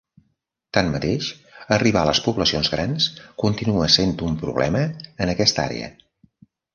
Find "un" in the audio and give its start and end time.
4.29-4.39